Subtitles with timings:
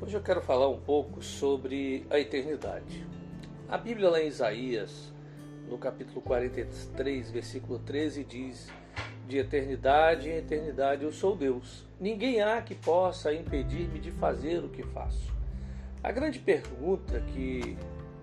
[0.00, 3.04] Hoje eu quero falar um pouco sobre a eternidade.
[3.68, 5.12] A Bíblia lá em Isaías,
[5.68, 8.68] no capítulo 43, versículo 13, diz:
[9.26, 11.84] De eternidade em eternidade eu sou Deus.
[11.98, 15.34] Ninguém há que possa impedir-me de fazer o que faço.
[16.00, 17.76] A grande pergunta que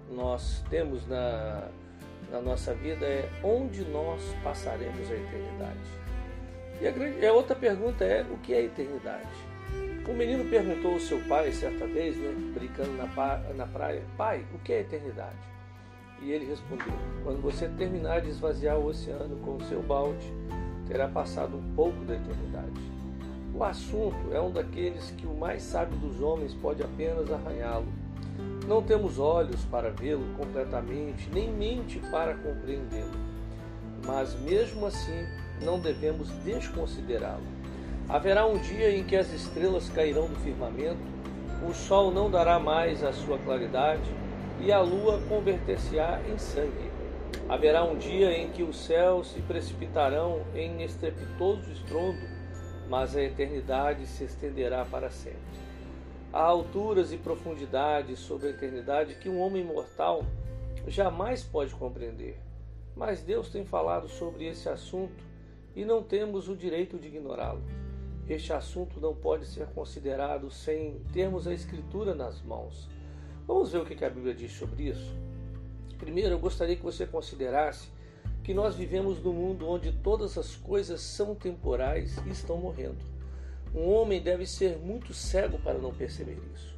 [0.09, 1.67] nós temos na,
[2.31, 5.89] na nossa vida é onde nós passaremos a eternidade?
[6.79, 9.54] E a, grande, a outra pergunta é o que é eternidade?
[10.07, 13.07] Um menino perguntou ao seu pai certa vez, né, brincando na,
[13.55, 15.35] na praia: Pai, o que é eternidade?
[16.21, 20.31] E ele respondeu: Quando você terminar de esvaziar o oceano com o seu balde,
[20.87, 22.95] terá passado um pouco da eternidade.
[23.51, 27.87] O assunto é um daqueles que o mais sábio dos homens pode apenas arranhá-lo.
[28.67, 33.11] Não temos olhos para vê-lo completamente, nem mente para compreendê-lo.
[34.05, 35.25] Mas mesmo assim,
[35.63, 37.54] não devemos desconsiderá-lo.
[38.07, 41.01] Haverá um dia em que as estrelas cairão do firmamento,
[41.67, 44.03] o sol não dará mais a sua claridade
[44.59, 46.91] e a lua converter-se-á em sangue.
[47.49, 52.21] Haverá um dia em que os céus se precipitarão em estrepitoso estrondo,
[52.87, 55.39] mas a eternidade se estenderá para sempre.
[56.31, 60.23] Há alturas e profundidades sobre a eternidade que um homem mortal
[60.87, 62.39] jamais pode compreender.
[62.95, 65.23] Mas Deus tem falado sobre esse assunto
[65.75, 67.63] e não temos o direito de ignorá-lo.
[68.27, 72.89] Este assunto não pode ser considerado sem termos a Escritura nas mãos.
[73.45, 75.15] Vamos ver o que a Bíblia diz sobre isso?
[75.99, 77.89] Primeiro, eu gostaria que você considerasse
[78.43, 82.97] que nós vivemos num mundo onde todas as coisas são temporais e estão morrendo.
[83.73, 86.75] Um homem deve ser muito cego para não perceber isso.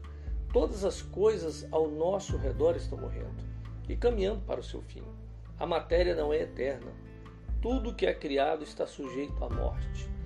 [0.52, 3.44] Todas as coisas ao nosso redor estão morrendo
[3.88, 5.04] e caminhando para o seu fim.
[5.58, 6.92] A matéria não é eterna.
[7.62, 10.17] Tudo que é criado está sujeito à morte.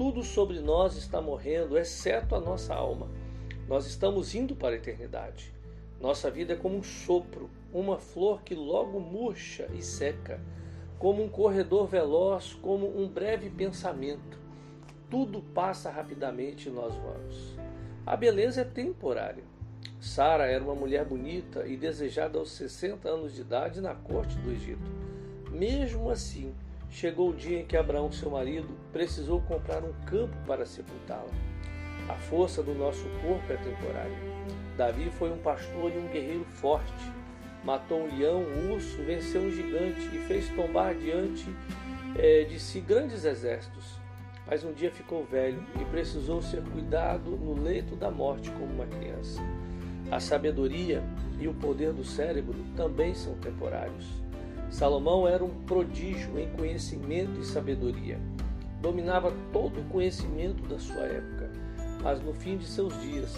[0.00, 3.06] Tudo sobre nós está morrendo, exceto a nossa alma.
[3.68, 5.52] Nós estamos indo para a eternidade.
[6.00, 10.40] Nossa vida é como um sopro, uma flor que logo murcha e seca,
[10.98, 14.38] como um corredor veloz, como um breve pensamento.
[15.10, 17.54] Tudo passa rapidamente e nós vamos.
[18.06, 19.44] A beleza é temporária.
[20.00, 24.50] Sara era uma mulher bonita e desejada aos 60 anos de idade na corte do
[24.50, 24.90] Egito.
[25.50, 26.54] Mesmo assim,
[26.90, 31.30] chegou o dia em que Abraão, seu marido, precisou comprar um campo para sepultá-la.
[32.08, 34.18] A força do nosso corpo é temporária.
[34.76, 36.92] Davi foi um pastor e um guerreiro forte.
[37.64, 41.46] Matou um leão, um urso, venceu um gigante e fez tombar diante
[42.16, 44.00] é, de si grandes exércitos.
[44.46, 48.86] Mas um dia ficou velho e precisou ser cuidado no leito da morte como uma
[48.86, 49.40] criança.
[50.10, 51.04] A sabedoria
[51.38, 54.19] e o poder do cérebro também são temporários.
[54.70, 58.18] Salomão era um prodígio em conhecimento e sabedoria.
[58.80, 61.50] Dominava todo o conhecimento da sua época,
[62.02, 63.36] mas no fim de seus dias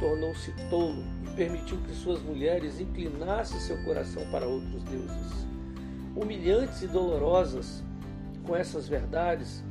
[0.00, 5.46] tornou-se tolo e permitiu que suas mulheres inclinassem seu coração para outros deuses.
[6.16, 7.84] Humilhantes e dolorosas
[8.44, 9.62] com essas verdades,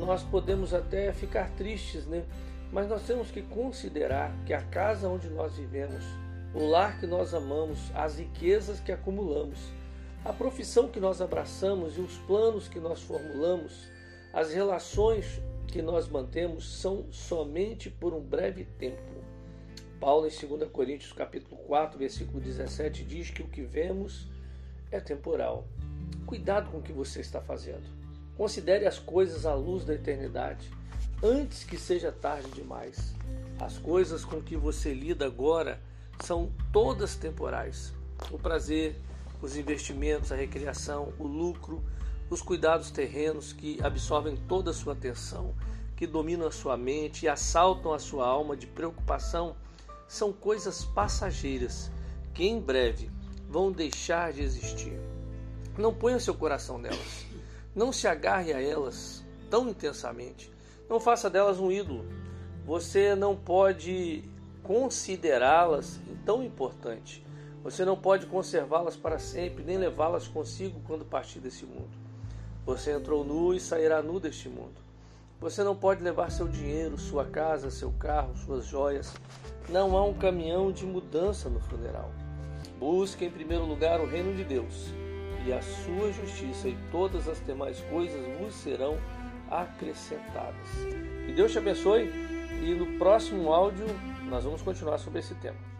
[0.00, 2.24] nós podemos até ficar tristes, né?
[2.72, 6.02] Mas nós temos que considerar que a casa onde nós vivemos,
[6.54, 9.58] o lar que nós amamos, as riquezas que acumulamos,
[10.26, 13.86] a profissão que nós abraçamos e os planos que nós formulamos,
[14.32, 19.14] as relações que nós mantemos são somente por um breve tempo.
[20.00, 24.26] Paulo em 2 Coríntios capítulo 4, versículo 17 diz que o que vemos
[24.90, 25.64] é temporal.
[26.26, 27.86] Cuidado com o que você está fazendo.
[28.36, 30.68] Considere as coisas à luz da eternidade,
[31.22, 33.14] antes que seja tarde demais.
[33.60, 35.80] As coisas com que você lida agora
[36.20, 37.94] são todas temporais.
[38.32, 38.96] O prazer,
[39.40, 41.82] os investimentos, a recreação, o lucro,
[42.28, 45.54] os cuidados terrenos que absorvem toda a sua atenção,
[45.96, 49.56] que dominam a sua mente e assaltam a sua alma de preocupação,
[50.08, 51.90] são coisas passageiras
[52.34, 53.10] que em breve
[53.48, 54.98] vão deixar de existir.
[55.78, 57.26] Não ponha seu coração nelas.
[57.74, 60.50] Não se agarre a elas tão intensamente.
[60.88, 62.04] Não faça delas um ídolo.
[62.64, 64.24] Você não pode
[64.62, 67.25] considerá-las tão importante.
[67.66, 71.90] Você não pode conservá-las para sempre, nem levá-las consigo quando partir desse mundo.
[72.64, 74.80] Você entrou nu e sairá nu deste mundo.
[75.40, 79.12] Você não pode levar seu dinheiro, sua casa, seu carro, suas joias.
[79.68, 82.08] Não há um caminhão de mudança no funeral.
[82.78, 84.92] Busque em primeiro lugar o reino de Deus
[85.44, 88.96] e a sua justiça, e todas as demais coisas vos serão
[89.50, 90.70] acrescentadas.
[91.26, 92.12] Que Deus te abençoe
[92.62, 93.86] e no próximo áudio
[94.28, 95.75] nós vamos continuar sobre esse tema.